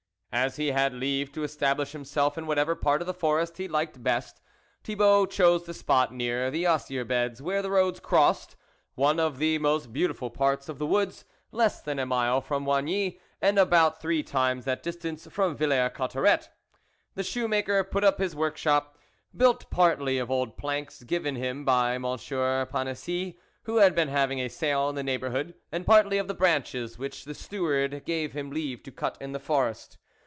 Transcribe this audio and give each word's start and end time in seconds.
As 0.33 0.55
he 0.55 0.67
had 0.69 0.93
leave 0.93 1.33
to 1.33 1.43
establish 1.43 1.91
himself 1.91 2.37
in 2.37 2.47
whatever 2.47 2.73
part 2.73 3.01
of 3.01 3.05
the 3.05 3.13
forest 3.13 3.57
he 3.57 3.67
liked 3.67 4.01
best, 4.01 4.39
Thibault 4.81 5.25
chose 5.25 5.65
the 5.65 5.73
spot 5.73 6.13
near 6.13 6.49
the 6.49 6.65
osier 6.65 7.03
beds, 7.03 7.41
where 7.41 7.61
the 7.61 7.69
roads 7.69 7.99
crossed, 7.99 8.55
one 8.95 9.19
of 9.19 9.39
the 9.39 9.57
most 9.57 9.91
beautiful 9.91 10.29
parts 10.29 10.69
of 10.69 10.79
the 10.79 10.85
woods, 10.85 11.25
less 11.51 11.81
than 11.81 11.99
a 11.99 12.05
mile 12.05 12.39
from 12.39 12.65
Oigny 12.65 13.19
and 13.41 13.59
about 13.59 13.99
three 13.99 14.23
times 14.23 14.63
that 14.63 14.81
distance 14.81 15.27
from 15.29 15.57
Villers 15.57 15.91
Cotterets. 15.93 16.47
The 17.15 17.23
shoe 17.23 17.49
maker 17.49 17.83
put 17.83 18.05
up 18.05 18.17
his 18.17 18.33
work 18.33 18.55
shop, 18.55 18.97
built 19.35 19.69
partly 19.69 20.17
of 20.17 20.31
old 20.31 20.55
planks 20.55 21.03
given 21.03 21.35
him 21.35 21.65
by 21.65 21.95
M. 21.95 22.03
Panisis, 22.03 23.33
who 23.63 23.77
had 23.79 23.93
been 23.93 24.07
having 24.07 24.39
a 24.39 24.47
sale 24.47 24.87
in 24.87 24.95
the 24.95 25.03
neighbourhood, 25.03 25.55
and 25.73 25.85
partly 25.85 26.17
of 26.17 26.29
the 26.29 26.33
branches 26.33 26.97
which 26.97 27.25
the 27.25 27.35
steward 27.35 28.05
gave 28.05 28.31
him 28.31 28.49
leave 28.49 28.81
to 28.83 28.93
cut 28.93 29.17
in 29.19 29.33
the 29.33 29.37
forest. 29.39 29.97